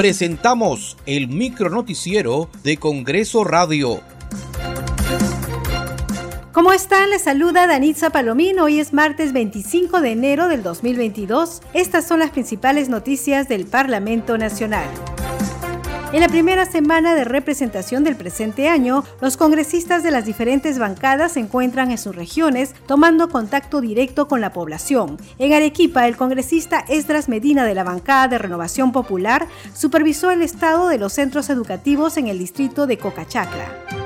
[0.00, 4.00] presentamos el micronoticiero de Congreso Radio.
[6.52, 7.10] ¿Cómo están?
[7.10, 8.64] Les saluda Danitza Palomino.
[8.64, 11.60] Hoy es martes 25 de enero del 2022.
[11.74, 14.88] Estas son las principales noticias del Parlamento Nacional.
[16.12, 21.32] En la primera semana de representación del presente año, los congresistas de las diferentes bancadas
[21.32, 25.18] se encuentran en sus regiones tomando contacto directo con la población.
[25.38, 30.88] En Arequipa, el congresista Esdras Medina de la bancada de Renovación Popular supervisó el estado
[30.88, 33.99] de los centros educativos en el distrito de Cocachacra.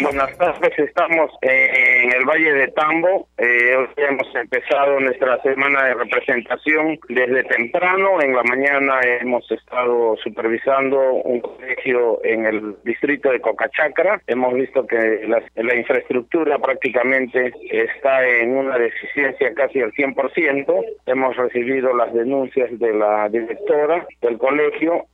[0.00, 3.28] Buenas tardes, estamos en el Valle de Tambo.
[3.38, 8.20] Eh, hemos empezado nuestra semana de representación desde temprano.
[8.20, 14.20] En la mañana hemos estado supervisando un colegio en el distrito de Cocachacra.
[14.26, 20.84] Hemos visto que la, la infraestructura prácticamente está en una deficiencia casi al 100%.
[21.06, 25.06] Hemos recibido las denuncias de la directora del colegio.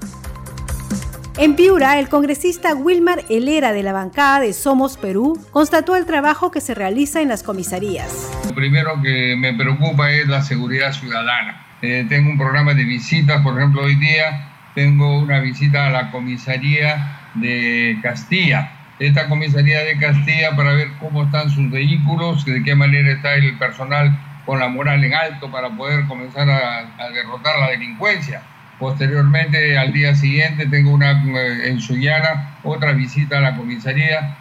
[1.38, 6.50] En Piura, el congresista Wilmar Helera de la bancada de Somos Perú constató el trabajo
[6.50, 8.30] que se realiza en las comisarías.
[8.46, 11.66] Lo primero que me preocupa es la seguridad ciudadana.
[11.80, 16.10] Eh, tengo un programa de visitas, por ejemplo, hoy día tengo una visita a la
[16.10, 18.70] comisaría de Castilla.
[18.98, 23.56] Esta comisaría de Castilla para ver cómo están sus vehículos, de qué manera está el
[23.56, 28.42] personal con la moral en alto para poder comenzar a, a derrotar la delincuencia
[28.78, 34.36] Posteriormente, al día siguiente, tengo una eh, en Sullana, otra visita a la comisaría.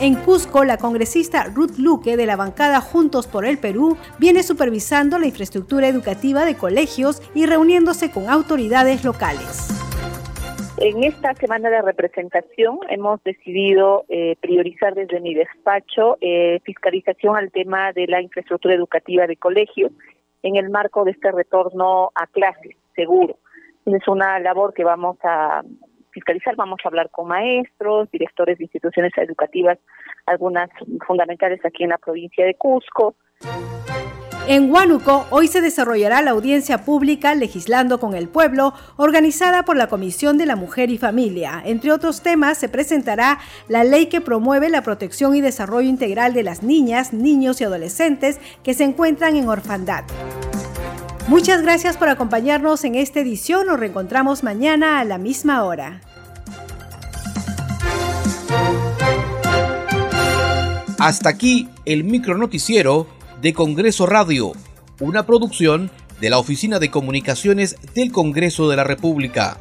[0.00, 5.18] En Cusco, la congresista Ruth Luque de la bancada Juntos por el Perú viene supervisando
[5.18, 9.74] la infraestructura educativa de colegios y reuniéndose con autoridades locales.
[10.76, 17.50] En esta semana de representación hemos decidido eh, priorizar desde mi despacho eh, fiscalización al
[17.50, 19.90] tema de la infraestructura educativa de colegios
[20.44, 23.38] en el marco de este retorno a clases seguro.
[23.86, 25.62] Es una labor que vamos a
[26.10, 29.78] fiscalizar, vamos a hablar con maestros, directores de instituciones educativas,
[30.26, 30.68] algunas
[31.06, 33.14] fundamentales aquí en la provincia de Cusco.
[34.48, 39.88] En Huánuco, hoy se desarrollará la audiencia pública Legislando con el Pueblo, organizada por la
[39.88, 41.62] Comisión de la Mujer y Familia.
[41.64, 43.38] Entre otros temas, se presentará
[43.68, 48.40] la ley que promueve la protección y desarrollo integral de las niñas, niños y adolescentes
[48.64, 50.04] que se encuentran en orfandad.
[51.28, 53.66] Muchas gracias por acompañarnos en esta edición.
[53.66, 56.00] Nos reencontramos mañana a la misma hora.
[60.98, 63.06] Hasta aquí el micronoticiero
[63.42, 64.52] de Congreso Radio,
[65.00, 69.58] una producción de la Oficina de Comunicaciones del Congreso de la República.